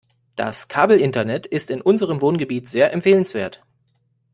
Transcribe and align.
Das 0.35 0.67
Kabelinternet 0.67 1.45
ist 1.45 1.69
in 1.69 1.79
unserem 1.79 2.21
Wohngebiet 2.21 2.67
sehr 2.67 2.91
empfehlenswert. 2.91 3.63